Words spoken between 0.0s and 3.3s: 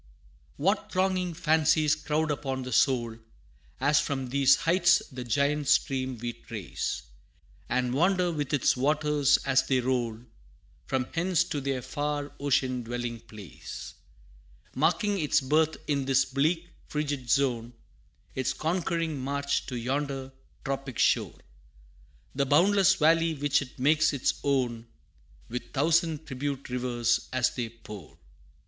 [B] IV. What thronging fancies crowd upon the soul,